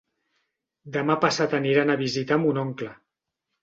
Demà 0.95 1.19
passat 1.27 1.55
aniran 1.61 1.97
a 1.97 2.01
visitar 2.05 2.43
mon 2.47 2.63
oncle. 2.67 2.95